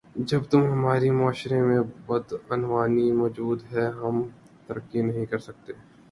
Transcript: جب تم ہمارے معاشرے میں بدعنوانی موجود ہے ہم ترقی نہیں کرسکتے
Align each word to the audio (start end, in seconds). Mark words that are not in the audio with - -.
جب 0.29 0.41
تم 0.51 0.61
ہمارے 0.65 1.09
معاشرے 1.11 1.59
میں 1.61 1.79
بدعنوانی 2.07 3.11
موجود 3.13 3.59
ہے 3.71 3.85
ہم 3.99 4.15
ترقی 4.67 5.01
نہیں 5.01 5.25
کرسکتے 5.25 5.73